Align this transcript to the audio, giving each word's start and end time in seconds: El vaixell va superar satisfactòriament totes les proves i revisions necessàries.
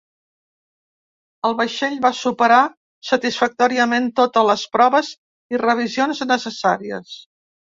El 1.49 1.53
vaixell 1.59 1.99
va 2.05 2.11
superar 2.21 2.61
satisfactòriament 3.11 4.09
totes 4.21 4.49
les 4.53 4.67
proves 4.79 5.13
i 5.57 5.61
revisions 5.67 6.25
necessàries. 6.33 7.15